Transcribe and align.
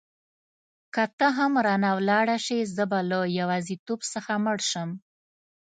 که 0.93 1.03
ته 1.17 1.27
هم 1.37 1.53
رانه 1.65 1.91
ولاړه 1.99 2.37
شې 2.45 2.57
زه 2.75 2.83
به 2.91 2.99
له 3.09 3.19
یوازیتوب 3.39 3.99
څخه 4.13 4.31
مړ 4.45 4.57
شم. 4.69 4.89